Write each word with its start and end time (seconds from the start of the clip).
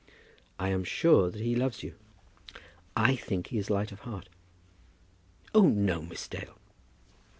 I 0.57 0.69
am 0.69 0.83
sure 0.83 1.29
that 1.29 1.41
he 1.41 1.53
loves 1.55 1.83
you." 1.83 1.93
"I 2.97 3.15
think 3.15 3.49
he 3.49 3.59
is 3.59 3.69
light 3.69 3.91
of 3.91 3.99
heart." 3.99 4.29
"Oh, 5.53 5.67
no, 5.67 6.01
Miss 6.01 6.27
Dale." 6.27 6.57